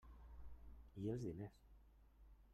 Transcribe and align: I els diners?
I 1.03 1.11
els 1.13 1.27
diners? 1.29 1.61